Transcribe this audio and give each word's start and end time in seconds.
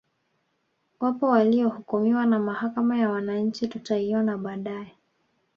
Wapo 0.99 1.27
waliohukumiwa 1.27 2.25
na 2.25 2.39
Mahakama 2.39 2.97
ya 2.97 3.09
wananchi 3.09 3.67
tutaiona 3.67 4.37
baadae 4.37 4.97